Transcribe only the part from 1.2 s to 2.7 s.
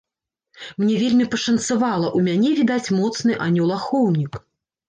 пашанцавала, у мяне,